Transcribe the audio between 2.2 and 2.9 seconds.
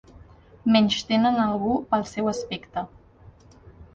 aspecte.